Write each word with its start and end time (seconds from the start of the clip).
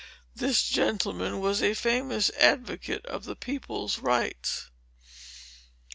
This 0.35 0.63
gentleman 0.63 1.39
was 1.41 1.61
a 1.61 1.75
famous 1.75 2.31
advocate 2.31 3.05
of 3.05 3.25
the 3.25 3.35
people's 3.35 3.99
rights. 3.99 4.71